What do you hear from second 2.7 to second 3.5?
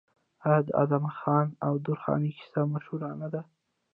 مشهوره نه ده؟